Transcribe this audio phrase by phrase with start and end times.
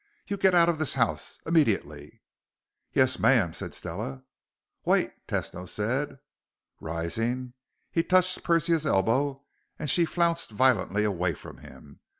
[0.25, 1.37] "You get out of this house!
[1.45, 2.23] Immediately!"
[2.91, 4.21] "Yes, ma'am," Stella said.
[4.83, 6.17] "Wait," Tesno said.
[6.79, 7.53] Rising,
[7.91, 9.45] he touched Persia's elbow,
[9.77, 11.99] and she flounced violently away from him.